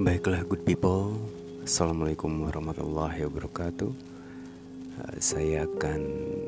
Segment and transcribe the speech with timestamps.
[0.00, 1.12] Baiklah good people.
[1.60, 3.92] Assalamualaikum warahmatullahi wabarakatuh.
[4.96, 6.00] Uh, Saya akan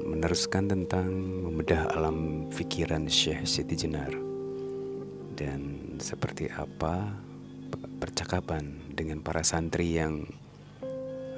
[0.08, 4.08] meneruskan tentang membedah alam pikiran Syekh Siti Jenar.
[5.36, 7.12] Dan seperti apa
[7.68, 10.24] pe- percakapan dengan para santri yang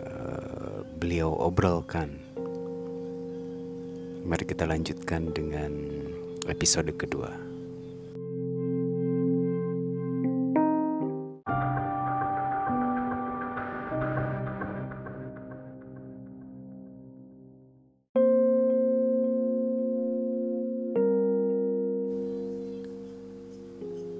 [0.07, 2.15] uh, beliau obrolkan.
[4.23, 5.75] Mari kita lanjutkan dengan
[6.47, 7.44] episode kedua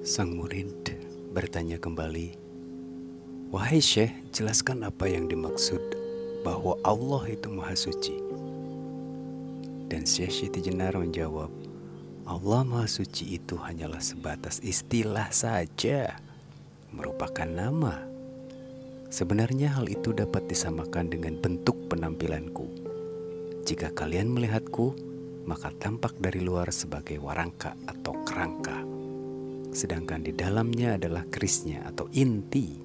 [0.05, 0.93] Sang murid
[1.33, 2.37] bertanya kembali,
[3.49, 5.81] "Wahai Syekh, jelaskan apa yang dimaksud
[6.45, 8.13] bahwa Allah itu Maha Suci."
[9.89, 11.49] Dan Syekh Siti Jenar menjawab,
[12.21, 16.21] "Allah Maha Suci itu hanyalah sebatas istilah saja,
[16.93, 18.05] merupakan nama.
[19.09, 22.69] Sebenarnya hal itu dapat disamakan dengan bentuk penampilanku.
[23.65, 24.93] Jika kalian melihatku,
[25.49, 28.94] maka tampak dari luar sebagai warangka atau kerangka."
[29.75, 32.79] Sedangkan di dalamnya adalah kerisnya atau inti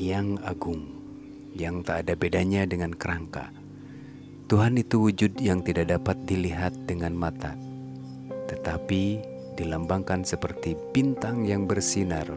[0.00, 0.88] yang agung
[1.52, 3.52] yang tak ada bedanya dengan kerangka.
[4.48, 7.56] Tuhan itu wujud yang tidak dapat dilihat dengan mata,
[8.48, 9.20] tetapi
[9.56, 12.28] dilambangkan seperti bintang yang bersinar,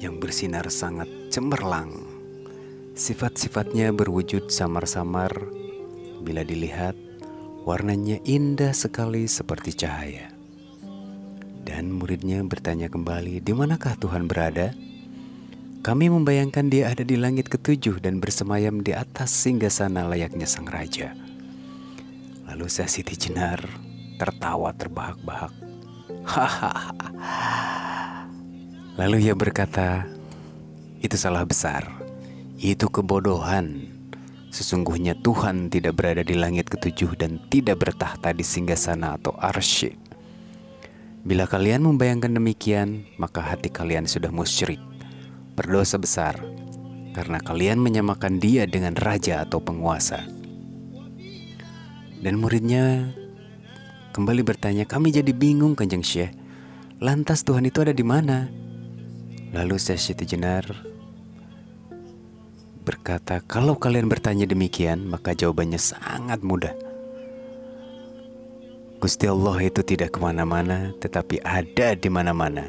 [0.00, 1.92] yang bersinar sangat cemerlang.
[2.96, 5.32] Sifat-sifatnya berwujud samar-samar,
[6.20, 6.96] bila dilihat
[7.64, 10.29] warnanya indah sekali seperti cahaya.
[11.70, 14.74] Dan muridnya bertanya kembali, "Di manakah Tuhan berada?"
[15.86, 21.14] Kami membayangkan dia ada di langit ketujuh dan bersemayam di atas singgasana layaknya sang raja.
[22.50, 23.62] Lalu saya Siti Jenar
[24.18, 25.54] tertawa terbahak-bahak.
[29.00, 30.10] Lalu ia berkata,
[30.98, 31.86] "Itu salah besar.
[32.58, 33.86] Itu kebodohan.
[34.50, 39.99] Sesungguhnya Tuhan tidak berada di langit ketujuh dan tidak bertahta di singgasana atau arsy."
[41.20, 44.80] Bila kalian membayangkan demikian, maka hati kalian sudah musyrik,
[45.52, 46.40] berdosa besar,
[47.12, 50.24] karena kalian menyamakan dia dengan raja atau penguasa.
[52.24, 53.12] Dan muridnya
[54.16, 56.32] kembali bertanya, kami jadi bingung kanjeng Syekh,
[57.04, 58.48] lantas Tuhan itu ada di mana?
[59.52, 60.64] Lalu Syekh Siti Jenar
[62.80, 66.89] berkata, kalau kalian bertanya demikian, maka jawabannya sangat mudah.
[69.00, 72.68] Gusti Allah itu tidak ke mana-mana, tetapi ada di mana-mana.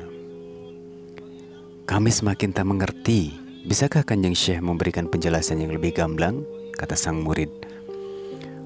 [1.84, 3.36] Kami semakin tak mengerti.
[3.68, 6.48] Bisakah Kanjeng Syekh memberikan penjelasan yang lebih gamblang?
[6.80, 7.52] Kata sang murid.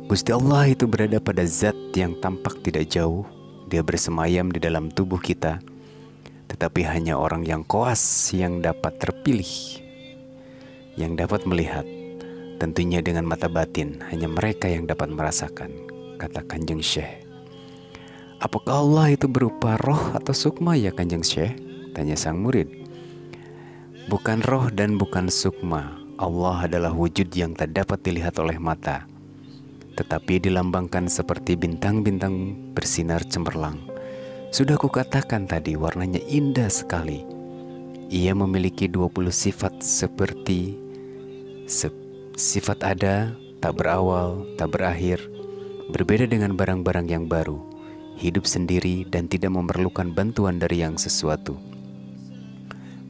[0.05, 3.25] Gusti Allah itu berada pada zat yang tampak tidak jauh.
[3.65, 5.57] Dia bersemayam di dalam tubuh kita.
[6.45, 9.81] Tetapi hanya orang yang koas yang dapat terpilih.
[11.01, 11.89] Yang dapat melihat.
[12.61, 15.73] Tentunya dengan mata batin, hanya mereka yang dapat merasakan.
[16.21, 17.24] Kata Kanjeng Syekh.
[18.45, 21.57] Apakah Allah itu berupa roh atau sukma ya kanjeng Syekh?
[21.97, 22.69] Tanya sang murid.
[24.05, 25.97] Bukan roh dan bukan sukma.
[26.21, 29.09] Allah adalah wujud yang tak dapat dilihat oleh mata.
[29.97, 33.81] Tetapi dilambangkan seperti bintang-bintang bersinar cemerlang.
[34.53, 37.25] Sudah kukatakan tadi warnanya indah sekali.
[38.13, 40.77] Ia memiliki 20 sifat seperti
[41.65, 42.05] se-
[42.37, 45.17] sifat ada, tak berawal, tak berakhir,
[45.89, 47.73] berbeda dengan barang-barang yang baru
[48.15, 51.59] hidup sendiri dan tidak memerlukan bantuan dari yang sesuatu.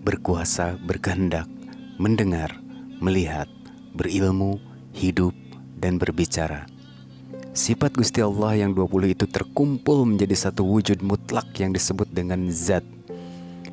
[0.05, 1.49] Berkuasa, berkehendak,
[1.97, 2.57] mendengar,
[3.01, 3.49] melihat,
[3.93, 4.61] berilmu,
[4.93, 5.33] hidup,
[5.77, 6.65] dan berbicara.
[7.55, 12.83] Sifat Gusti Allah yang 20 itu terkumpul menjadi satu wujud mutlak yang disebut dengan zat.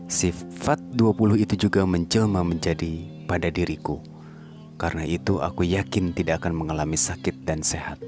[0.06, 3.98] Sifat 20 itu juga menjelma menjadi pada diriku.
[4.78, 7.98] Karena itu aku yakin tidak akan mengalami sakit dan sehat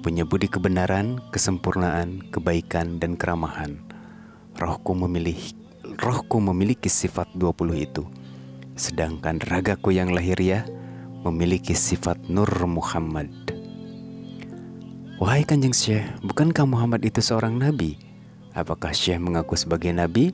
[0.00, 3.76] punya budi kebenaran, kesempurnaan, kebaikan, dan keramahan.
[4.56, 5.36] Rohku memilih,
[6.00, 8.08] rohku memiliki sifat 20 itu.
[8.80, 10.64] Sedangkan ragaku yang lahiriah
[11.20, 13.28] memiliki sifat Nur Muhammad.
[15.20, 18.00] Wahai Kanjeng Syekh, bukankah Muhammad itu seorang nabi?
[18.56, 20.32] Apakah Syekh mengaku sebagai nabi?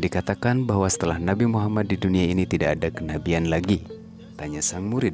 [0.00, 3.84] Dikatakan bahwa setelah Nabi Muhammad di dunia ini tidak ada kenabian lagi.
[4.40, 5.12] Tanya sang murid.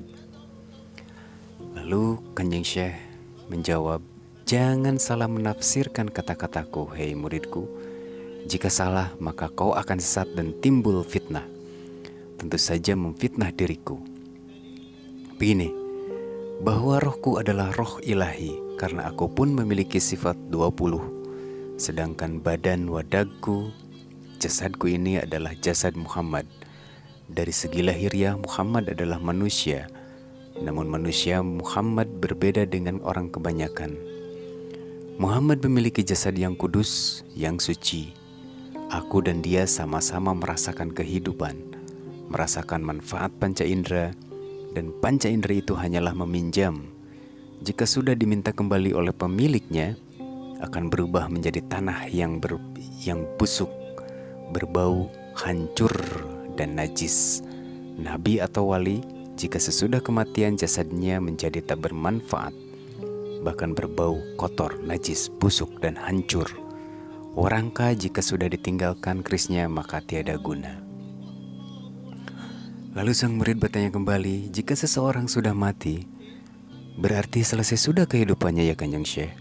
[1.74, 3.05] Lalu Kanjeng Syekh
[3.48, 4.02] menjawab,
[4.46, 7.66] "Jangan salah menafsirkan kata-kataku, hei muridku.
[8.46, 11.44] Jika salah, maka kau akan sesat dan timbul fitnah.
[12.38, 13.98] Tentu saja memfitnah diriku."
[15.36, 15.74] Begini,
[16.62, 21.16] bahwa rohku adalah roh ilahi karena aku pun memiliki sifat 20
[21.76, 23.68] sedangkan badan wadagku
[24.40, 26.48] jasadku ini adalah jasad Muhammad.
[27.26, 29.90] Dari segi lahiriah Muhammad adalah manusia,
[30.60, 33.96] namun manusia Muhammad berbeda dengan orang kebanyakan.
[35.16, 38.12] Muhammad memiliki jasad yang kudus, yang suci.
[38.92, 41.56] Aku dan dia sama-sama merasakan kehidupan,
[42.28, 44.12] merasakan manfaat panca indera,
[44.76, 46.92] dan panca indera itu hanyalah meminjam.
[47.64, 49.96] Jika sudah diminta kembali oleh pemiliknya,
[50.60, 52.60] akan berubah menjadi tanah yang ber,
[53.00, 53.72] yang busuk,
[54.52, 55.96] berbau, hancur,
[56.60, 57.40] dan najis.
[57.96, 62.56] Nabi atau wali jika sesudah kematian jasadnya menjadi tak bermanfaat,
[63.44, 66.48] bahkan berbau kotor, najis, busuk, dan hancur.
[67.36, 70.80] Orangkah jika sudah ditinggalkan krisnya maka tiada guna.
[72.96, 76.08] Lalu sang murid bertanya kembali, jika seseorang sudah mati,
[76.96, 79.36] berarti selesai sudah kehidupannya ya kanjeng Syekh?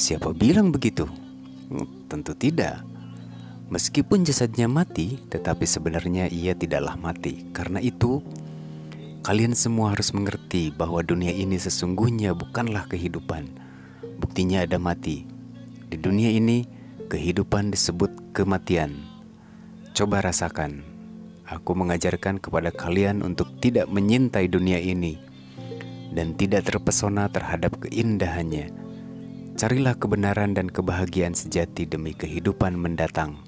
[0.00, 1.04] Siapa bilang begitu?
[1.68, 2.80] Hmm, tentu tidak.
[3.68, 7.44] Meskipun jasadnya mati, tetapi sebenarnya ia tidaklah mati.
[7.52, 8.24] Karena itu,
[9.26, 13.50] Kalian semua harus mengerti bahwa dunia ini sesungguhnya bukanlah kehidupan.
[14.22, 15.26] Buktinya ada mati.
[15.90, 16.62] Di dunia ini,
[17.10, 18.94] kehidupan disebut kematian.
[19.90, 20.86] Coba rasakan.
[21.48, 25.18] Aku mengajarkan kepada kalian untuk tidak menyintai dunia ini
[26.14, 28.70] dan tidak terpesona terhadap keindahannya.
[29.58, 33.42] Carilah kebenaran dan kebahagiaan sejati demi kehidupan mendatang.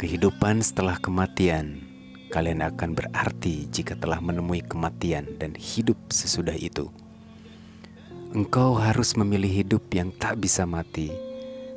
[0.00, 1.91] Kehidupan setelah kematian
[2.32, 6.88] kalian akan berarti jika telah menemui kematian dan hidup sesudah itu.
[8.32, 11.12] Engkau harus memilih hidup yang tak bisa mati,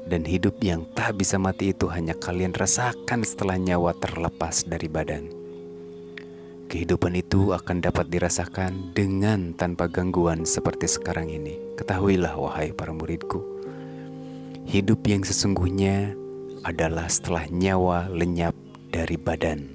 [0.07, 5.27] dan hidup yang tak bisa mati itu hanya kalian rasakan setelah nyawa terlepas dari badan.
[6.71, 11.59] Kehidupan itu akan dapat dirasakan dengan tanpa gangguan seperti sekarang ini.
[11.75, 13.43] Ketahuilah, wahai para muridku,
[14.63, 16.15] hidup yang sesungguhnya
[16.63, 18.55] adalah setelah nyawa lenyap
[18.95, 19.74] dari badan.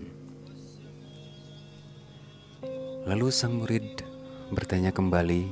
[3.00, 4.05] Lalu sang murid
[4.52, 5.49] bertanya kembali,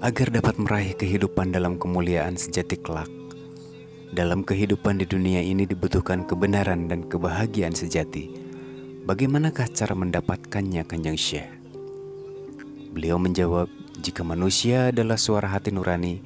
[0.00, 3.12] agar dapat meraih kehidupan dalam kemuliaan sejati kelak.
[4.08, 8.32] Dalam kehidupan di dunia ini dibutuhkan kebenaran dan kebahagiaan sejati.
[9.04, 11.52] Bagaimanakah cara mendapatkannya Kanjeng Syekh?
[12.96, 13.68] Beliau menjawab,
[14.00, 16.24] jika manusia adalah suara hati nurani,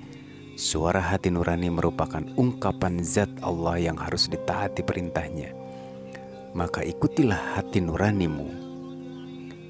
[0.54, 5.50] suara hati nurani merupakan ungkapan zat Allah yang harus ditaati perintahnya.
[6.54, 8.67] Maka ikutilah hati nuranimu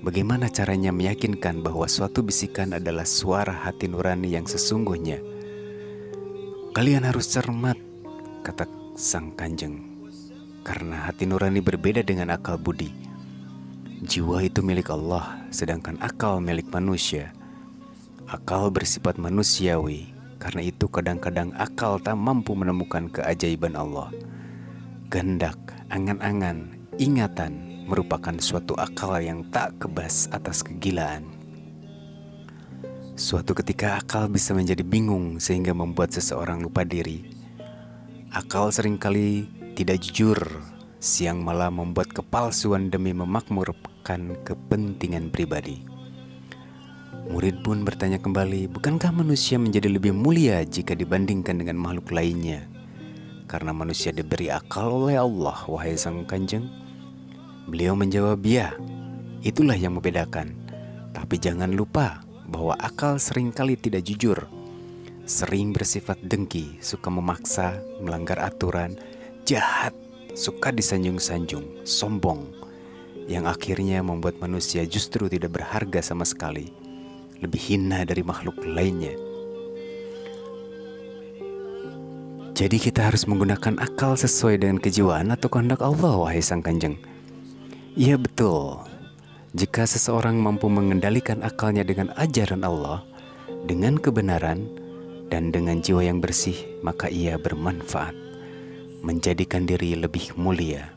[0.08, 5.20] Bagaimana caranya meyakinkan bahwa suatu bisikan adalah suara hati nurani yang sesungguhnya?
[6.72, 7.76] Kalian harus cermat,
[8.40, 8.64] kata
[8.96, 9.84] sang kanjeng,
[10.64, 12.88] karena hati nurani berbeda dengan akal budi.
[14.00, 17.36] Jiwa itu milik Allah, sedangkan akal milik manusia.
[18.32, 20.08] Akal bersifat manusiawi,
[20.40, 24.08] karena itu kadang-kadang akal tak mampu menemukan keajaiban Allah.
[25.12, 25.60] Gendak,
[25.92, 31.24] angan-angan, ingatan, merupakan suatu akal yang tak kebas atas kegilaan.
[33.18, 37.24] Suatu ketika akal bisa menjadi bingung sehingga membuat seseorang lupa diri.
[38.30, 40.38] Akal sering kali tidak jujur,
[41.00, 45.82] siang malam membuat kepalsuan demi memakmurkan kepentingan pribadi.
[47.28, 52.70] Murid pun bertanya kembali, bukankah manusia menjadi lebih mulia jika dibandingkan dengan makhluk lainnya?
[53.48, 56.87] Karena manusia diberi akal oleh Allah, wahai sang kanjeng.
[57.68, 58.72] Beliau menjawab, "Ya,
[59.44, 60.56] itulah yang membedakan.
[61.12, 64.48] Tapi jangan lupa bahwa akal sering kali tidak jujur,
[65.28, 68.96] sering bersifat dengki, suka memaksa, melanggar aturan,
[69.44, 69.92] jahat,
[70.32, 72.48] suka disanjung-sanjung, sombong,
[73.28, 76.72] yang akhirnya membuat manusia justru tidak berharga sama sekali,
[77.44, 79.12] lebih hina dari makhluk lainnya."
[82.58, 87.07] Jadi kita harus menggunakan akal sesuai dengan kejiwaan atau kehendak Allah, wahai Sang Kanjeng.
[87.98, 88.78] Iya betul.
[89.58, 93.02] Jika seseorang mampu mengendalikan akalnya dengan ajaran Allah,
[93.66, 94.70] dengan kebenaran,
[95.26, 96.54] dan dengan jiwa yang bersih,
[96.86, 98.14] maka ia bermanfaat,
[99.02, 100.94] menjadikan diri lebih mulia.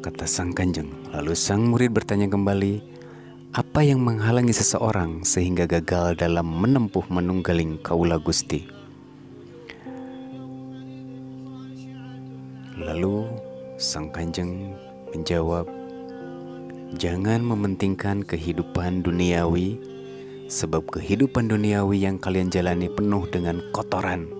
[0.00, 2.80] Kata sang kanjeng, lalu sang murid bertanya kembali,
[3.52, 8.64] apa yang menghalangi seseorang sehingga gagal dalam menempuh menunggaling kaula gusti?
[12.80, 13.41] Lalu
[13.82, 14.78] Sang Kanjeng
[15.10, 15.66] menjawab,
[17.02, 19.74] "Jangan mementingkan kehidupan duniawi,
[20.46, 24.30] sebab kehidupan duniawi yang kalian jalani penuh dengan kotoran.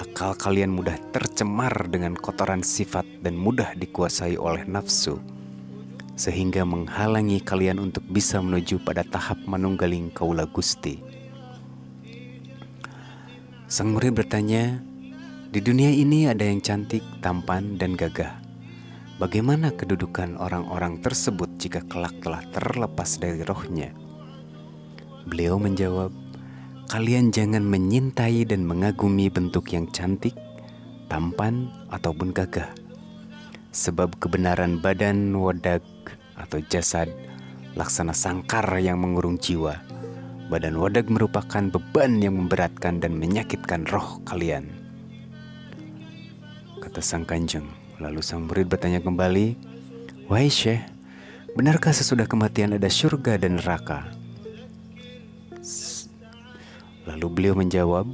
[0.00, 5.20] Akal kalian mudah tercemar dengan kotoran sifat dan mudah dikuasai oleh nafsu,
[6.16, 10.96] sehingga menghalangi kalian untuk bisa menuju pada tahap manunggaling kaula Gusti."
[13.68, 14.80] Sang murid bertanya,
[15.50, 18.38] Di dunia ini ada yang cantik, tampan, dan gagah.
[19.18, 23.90] Bagaimana kedudukan orang-orang tersebut jika kelak telah terlepas dari rohnya?
[25.26, 26.14] Beliau menjawab,
[26.86, 30.38] "Kalian jangan menyintai dan mengagumi bentuk yang cantik,
[31.10, 32.70] tampan, ataupun gagah,
[33.74, 35.82] sebab kebenaran badan wadag
[36.38, 37.10] atau jasad
[37.74, 39.82] laksana sangkar yang mengurung jiwa.
[40.46, 44.79] Badan wadag merupakan beban yang memberatkan dan menyakitkan roh kalian."
[46.90, 47.70] Kata sang kanjeng.
[48.02, 49.54] Lalu sang murid bertanya kembali,
[50.26, 50.82] Wahai Syekh,
[51.54, 54.10] benarkah sesudah kematian ada surga dan neraka?
[57.06, 58.10] Lalu beliau menjawab,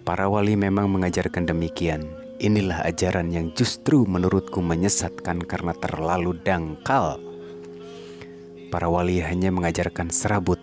[0.00, 2.08] Para wali memang mengajarkan demikian.
[2.40, 7.20] Inilah ajaran yang justru menurutku menyesatkan karena terlalu dangkal.
[8.72, 10.56] Para wali hanya mengajarkan serabut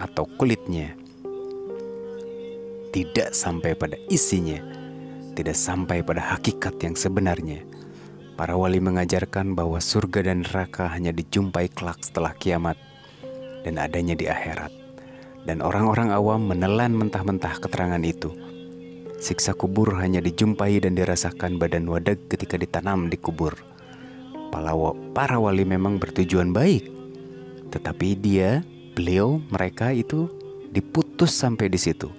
[0.00, 0.96] atau kulitnya,
[2.88, 4.79] tidak sampai pada isinya
[5.40, 7.64] tidak sampai pada hakikat yang sebenarnya.
[8.36, 12.76] Para wali mengajarkan bahwa surga dan neraka hanya dijumpai kelak setelah kiamat
[13.64, 14.68] dan adanya di akhirat.
[15.48, 18.36] Dan orang-orang awam menelan mentah-mentah keterangan itu.
[19.16, 23.56] Siksa kubur hanya dijumpai dan dirasakan badan wadah ketika ditanam di kubur.
[24.52, 26.84] Para wali memang bertujuan baik,
[27.72, 28.60] tetapi dia,
[28.92, 30.28] beliau, mereka itu
[30.68, 32.12] diputus sampai di situ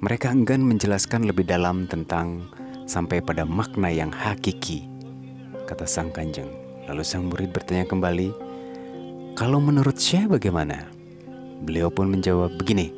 [0.00, 2.48] mereka enggan menjelaskan lebih dalam tentang
[2.88, 4.88] sampai pada makna yang hakiki,
[5.68, 6.48] kata sang kanjeng.
[6.88, 8.32] Lalu sang murid bertanya kembali,
[9.36, 10.88] kalau menurut Syekh bagaimana?
[11.60, 12.88] Beliau pun menjawab begini,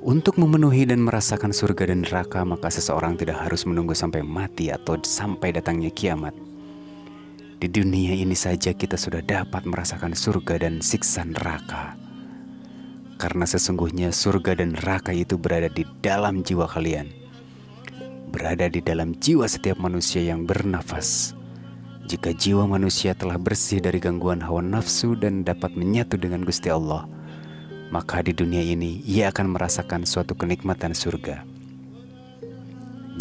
[0.00, 4.96] untuk memenuhi dan merasakan surga dan neraka maka seseorang tidak harus menunggu sampai mati atau
[4.96, 6.32] sampai datangnya kiamat.
[7.60, 12.11] Di dunia ini saja kita sudah dapat merasakan surga dan siksa neraka
[13.22, 17.06] karena sesungguhnya surga dan neraka itu berada di dalam jiwa kalian,
[18.34, 21.38] berada di dalam jiwa setiap manusia yang bernafas.
[22.10, 27.06] Jika jiwa manusia telah bersih dari gangguan hawa nafsu dan dapat menyatu dengan Gusti Allah,
[27.94, 31.46] maka di dunia ini ia akan merasakan suatu kenikmatan surga.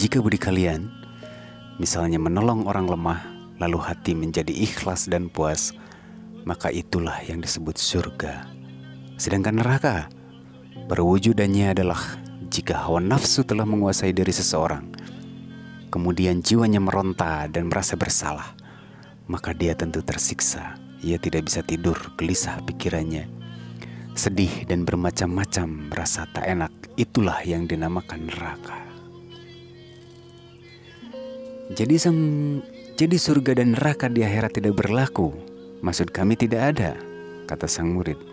[0.01, 0.89] Jika budi kalian,
[1.77, 3.21] misalnya menolong orang lemah,
[3.61, 5.77] lalu hati menjadi ikhlas dan puas,
[6.41, 8.60] maka itulah yang disebut surga.
[9.21, 10.09] Sedangkan neraka
[10.89, 12.17] perwujudannya adalah
[12.49, 14.89] jika hawa nafsu telah menguasai diri seseorang,
[15.93, 18.57] kemudian jiwanya meronta dan merasa bersalah,
[19.29, 20.73] maka dia tentu tersiksa.
[21.05, 23.29] Ia tidak bisa tidur, gelisah pikirannya,
[24.17, 26.73] sedih dan bermacam-macam rasa tak enak.
[26.97, 28.77] Itulah yang dinamakan neraka.
[31.77, 32.17] Jadi sem
[32.97, 35.29] jadi surga dan neraka di akhirat tidak berlaku.
[35.85, 36.97] Maksud kami tidak ada,
[37.45, 38.30] kata sang murid.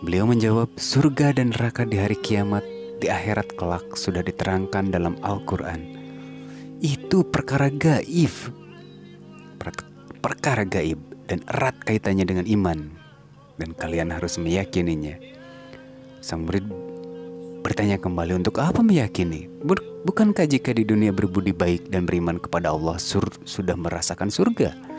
[0.00, 2.64] Beliau menjawab, surga dan neraka di hari kiamat
[3.04, 5.92] di akhirat kelak sudah diterangkan dalam Al-Quran.
[6.80, 8.32] Itu perkara gaib.
[10.24, 10.96] perkara gaib
[11.28, 12.96] dan erat kaitannya dengan iman.
[13.60, 15.20] Dan kalian harus meyakininya.
[16.24, 16.64] Sang murid
[17.60, 19.52] bertanya kembali untuk apa meyakini?
[20.08, 24.89] Bukankah jika di dunia berbudi baik dan beriman kepada Allah sur sudah merasakan surga?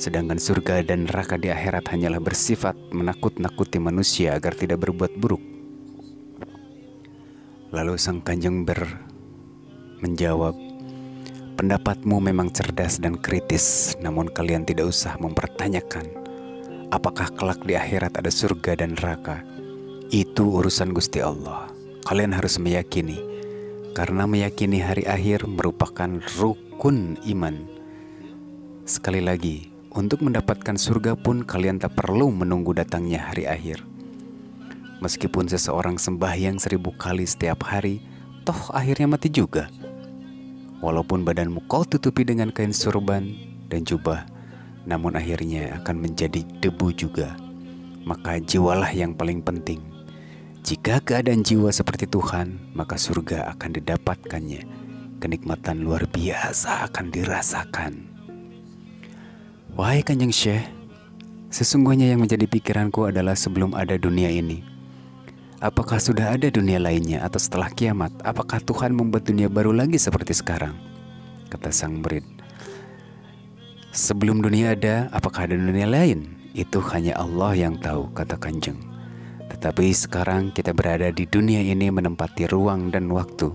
[0.00, 5.44] Sedangkan surga dan neraka di akhirat hanyalah bersifat menakut-nakuti manusia agar tidak berbuat buruk.
[7.70, 8.80] Lalu sang kanjeng ber
[10.00, 10.56] menjawab,
[11.60, 16.08] Pendapatmu memang cerdas dan kritis, namun kalian tidak usah mempertanyakan
[16.90, 19.46] apakah kelak di akhirat ada surga dan neraka.
[20.10, 21.70] Itu urusan Gusti Allah.
[22.02, 23.22] Kalian harus meyakini,
[23.94, 27.62] karena meyakini hari akhir merupakan rukun iman.
[28.82, 33.82] Sekali lagi, untuk mendapatkan surga pun kalian tak perlu menunggu datangnya hari akhir.
[35.02, 38.04] Meskipun seseorang sembahyang seribu kali setiap hari,
[38.46, 39.66] toh akhirnya mati juga.
[40.80, 43.24] Walaupun badanmu kau tutupi dengan kain surban
[43.66, 44.28] dan jubah,
[44.84, 47.36] namun akhirnya akan menjadi debu juga.
[48.06, 49.80] Maka jiwalah yang paling penting.
[50.60, 54.62] Jika keadaan jiwa seperti Tuhan, maka surga akan didapatkannya.
[55.20, 58.19] Kenikmatan luar biasa akan dirasakan.
[59.78, 60.66] Wahai Kanjeng Syekh,
[61.46, 64.66] sesungguhnya yang menjadi pikiranku adalah sebelum ada dunia ini.
[65.62, 68.10] Apakah sudah ada dunia lainnya atau setelah kiamat?
[68.26, 70.74] Apakah Tuhan membuat dunia baru lagi seperti sekarang?
[71.52, 72.26] Kata sang murid.
[73.94, 76.34] Sebelum dunia ada, apakah ada dunia lain?
[76.50, 78.78] Itu hanya Allah yang tahu, kata Kanjeng.
[79.54, 83.54] Tetapi sekarang kita berada di dunia ini menempati ruang dan waktu.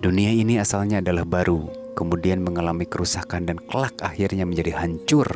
[0.00, 5.28] Dunia ini asalnya adalah baru, kemudian mengalami kerusakan dan kelak akhirnya menjadi hancur,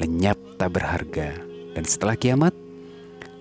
[0.00, 1.36] lenyap tak berharga.
[1.76, 2.56] Dan setelah kiamat,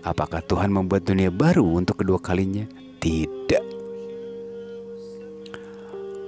[0.03, 2.67] apakah Tuhan membuat dunia baru untuk kedua kalinya?
[2.99, 3.75] Tidak.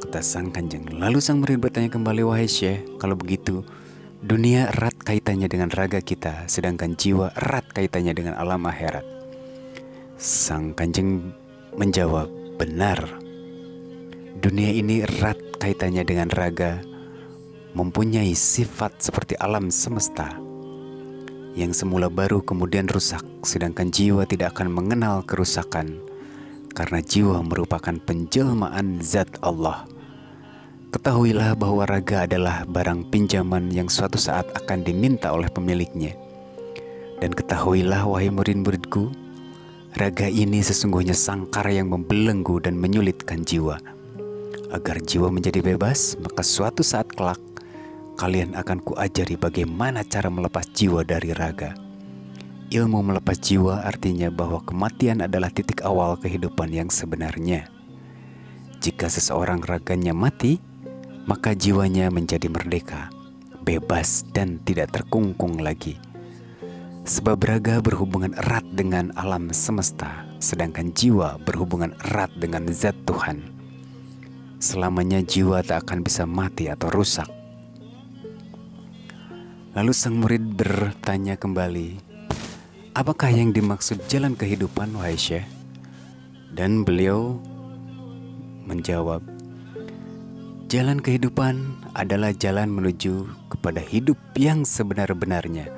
[0.08, 3.68] Kata sang kanjeng Lalu sang murid bertanya kembali Wahai Syekh Kalau begitu
[4.24, 9.04] Dunia erat kaitannya dengan raga kita Sedangkan jiwa erat kaitannya dengan alam akhirat
[10.16, 11.36] Sang kanjeng
[11.76, 13.20] menjawab Benar
[14.40, 16.80] Dunia ini erat kaitannya dengan raga
[17.74, 20.38] Mempunyai sifat seperti alam semesta
[21.58, 26.00] Yang semula baru kemudian rusak Sedangkan jiwa tidak akan mengenal kerusakan
[26.72, 29.90] Karena jiwa merupakan penjelmaan zat Allah
[30.88, 36.16] Ketahuilah bahwa raga adalah barang pinjaman yang suatu saat akan diminta oleh pemiliknya.
[37.20, 39.12] Dan ketahuilah wahai murid-muridku,
[40.00, 43.97] raga ini sesungguhnya sangkar yang membelenggu dan menyulitkan jiwa.
[44.68, 47.40] Agar jiwa menjadi bebas, maka suatu saat kelak
[48.18, 51.78] kalian akan kuajari bagaimana cara melepas jiwa dari raga.
[52.68, 57.72] Ilmu melepas jiwa artinya bahwa kematian adalah titik awal kehidupan yang sebenarnya.
[58.84, 60.60] Jika seseorang raganya mati,
[61.24, 63.08] maka jiwanya menjadi merdeka,
[63.64, 65.96] bebas, dan tidak terkungkung lagi.
[67.08, 73.57] Sebab raga berhubungan erat dengan alam semesta, sedangkan jiwa berhubungan erat dengan zat Tuhan.
[74.58, 77.30] Selamanya jiwa tak akan bisa mati atau rusak.
[79.78, 82.02] Lalu sang murid bertanya kembali,
[82.98, 85.46] "Apakah yang dimaksud jalan kehidupan, wahai Syekh?"
[86.50, 87.38] Dan beliau
[88.66, 89.22] menjawab,
[90.68, 95.72] Jalan kehidupan adalah jalan menuju kepada hidup yang sebenar-benarnya.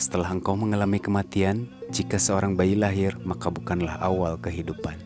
[0.00, 4.96] Setelah engkau mengalami kematian, jika seorang bayi lahir, maka bukanlah awal kehidupan,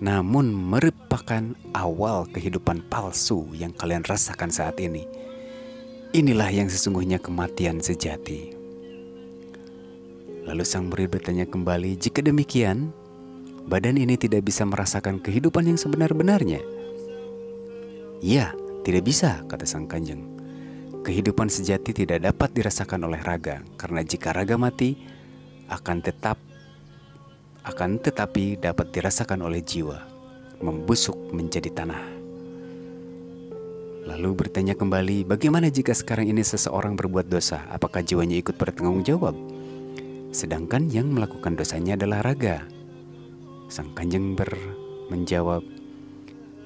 [0.00, 5.04] namun merupakan awal kehidupan palsu yang kalian rasakan saat ini.
[6.16, 8.56] Inilah yang sesungguhnya kematian sejati.
[10.48, 12.90] Lalu sang murid bertanya kembali, "Jika demikian,
[13.68, 16.64] badan ini tidak bisa merasakan kehidupan yang sebenar-benarnya?"
[18.24, 20.24] Iya, tidak bisa, kata sang kanjeng.
[21.04, 24.96] Kehidupan sejati tidak dapat dirasakan oleh raga, karena jika raga mati,
[25.70, 26.40] akan tetap
[27.70, 30.02] akan tetapi dapat dirasakan oleh jiwa,
[30.58, 32.02] membusuk menjadi tanah.
[34.10, 39.38] Lalu bertanya kembali, bagaimana jika sekarang ini seseorang berbuat dosa, apakah jiwanya ikut bertanggung jawab?
[40.34, 42.66] Sedangkan yang melakukan dosanya adalah raga.
[43.70, 44.50] Sang kanjeng ber
[45.10, 45.62] menjawab,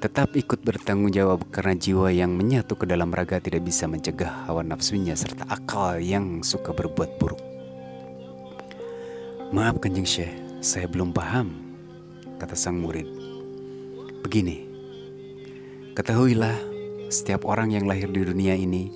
[0.05, 4.61] tetap ikut bertanggung jawab karena jiwa yang menyatu ke dalam raga tidak bisa mencegah hawa
[4.61, 7.41] nafsunya serta akal yang suka berbuat buruk.
[9.49, 11.53] Maaf kanjeng Syekh, saya belum paham,
[12.41, 13.05] kata sang murid.
[14.25, 14.65] Begini,
[15.93, 16.57] ketahuilah
[17.13, 18.89] setiap orang yang lahir di dunia ini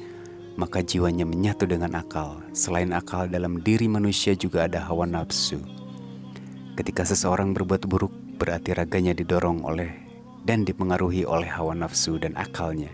[0.58, 2.42] maka jiwanya menyatu dengan akal.
[2.50, 5.62] Selain akal dalam diri manusia juga ada hawa nafsu.
[6.74, 9.92] Ketika seseorang berbuat buruk, berarti raganya didorong oleh
[10.42, 12.90] dan dipengaruhi oleh hawa nafsu dan akalnya.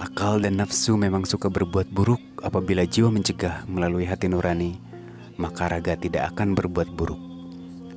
[0.00, 4.89] Akal dan nafsu memang suka berbuat buruk apabila jiwa mencegah melalui hati nurani,
[5.40, 7.16] maka raga tidak akan berbuat buruk.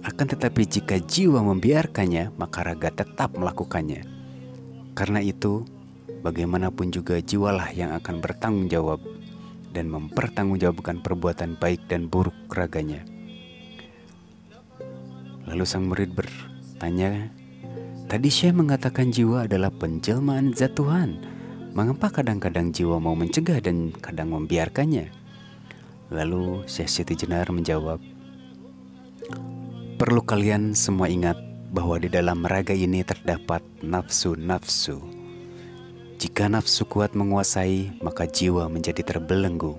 [0.08, 4.08] Akan tetapi jika jiwa membiarkannya, maka raga tetap melakukannya.
[4.96, 5.68] Karena itu,
[6.24, 9.04] bagaimanapun juga jiwalah yang akan bertanggung jawab
[9.76, 13.04] dan mempertanggungjawabkan perbuatan baik dan buruk raganya.
[15.44, 17.28] Lalu sang murid bertanya
[18.14, 21.18] Tadi Syekh mengatakan jiwa adalah penjelmaan zat Tuhan.
[21.74, 25.23] Mengapa kadang-kadang jiwa mau mencegah dan kadang membiarkannya?
[26.12, 28.02] Lalu Syekh Siti Jenar menjawab,
[29.94, 31.40] Perlu kalian semua ingat
[31.72, 35.00] bahwa di dalam raga ini terdapat nafsu-nafsu.
[36.20, 39.76] Jika nafsu kuat menguasai, maka jiwa menjadi terbelenggu.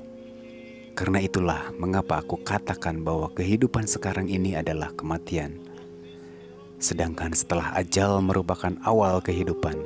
[0.94, 5.58] Karena itulah mengapa aku katakan bahwa kehidupan sekarang ini adalah kematian.
[6.78, 9.76] Sedangkan setelah ajal merupakan awal kehidupan,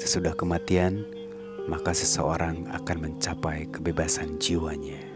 [0.00, 1.04] sesudah kematian,
[1.68, 5.09] maka seseorang akan mencapai kebebasan jiwanya.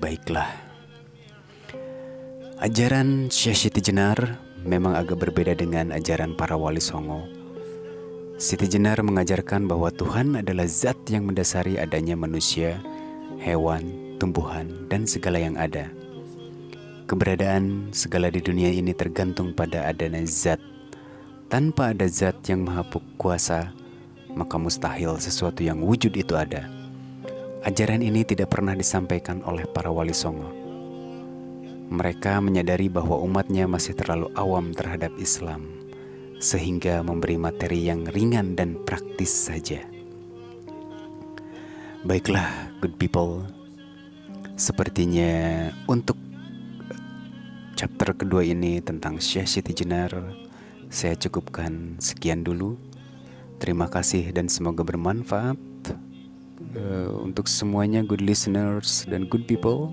[0.00, 0.48] Baiklah,
[2.56, 7.28] ajaran Syekh Siti Jenar memang agak berbeda dengan ajaran para wali songo.
[8.40, 12.80] Siti Jenar mengajarkan bahwa Tuhan adalah zat yang mendasari adanya manusia,
[13.44, 15.92] hewan, tumbuhan, dan segala yang ada.
[17.04, 20.64] Keberadaan segala di dunia ini tergantung pada adanya zat.
[21.52, 22.88] Tanpa ada zat yang maha
[23.20, 23.76] kuasa,
[24.32, 26.79] maka mustahil sesuatu yang wujud itu ada.
[27.60, 30.48] Ajaran ini tidak pernah disampaikan oleh para wali songo.
[31.92, 35.68] Mereka menyadari bahwa umatnya masih terlalu awam terhadap Islam,
[36.40, 39.84] sehingga memberi materi yang ringan dan praktis saja.
[42.00, 43.44] Baiklah, good people,
[44.56, 46.16] sepertinya untuk
[47.76, 50.16] chapter kedua ini tentang Syekh Siti Jenar
[50.88, 52.80] saya cukupkan sekian dulu.
[53.60, 55.69] Terima kasih dan semoga bermanfaat
[56.76, 59.90] uh, untuk semuanya good listeners dan good people.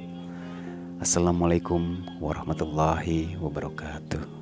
[0.98, 4.37] Assalamualaikum warahmatullahi wabarakatuh.